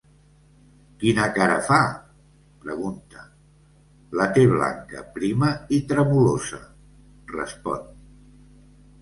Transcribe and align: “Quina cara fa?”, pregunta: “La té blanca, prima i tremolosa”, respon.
“Quina 1.01 1.25
cara 1.33 1.57
fa?”, 1.67 1.77
pregunta: 2.63 3.27
“La 4.21 4.27
té 4.39 4.47
blanca, 4.55 5.05
prima 5.19 5.53
i 5.79 5.81
tremolosa”, 5.93 6.61
respon. 7.37 7.87